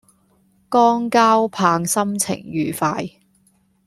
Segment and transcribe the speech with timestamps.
[0.71, 3.07] 江交棒心情愉快